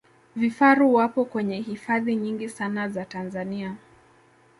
vifaru 0.35 0.93
wapo 0.93 1.25
kwenye 1.25 1.57
hifadhi 1.61 2.15
nyingi 2.15 2.49
sana 2.49 2.89
za 2.89 3.05
tanzania 3.05 3.75